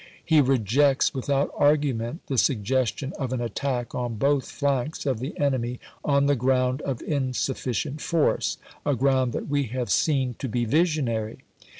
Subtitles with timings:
[0.25, 5.79] He rejects without argument the suggestion of an attack on both flanks of the enemy,
[6.03, 11.43] on the ground of insufficient force— a ground that we have seen to be visionary.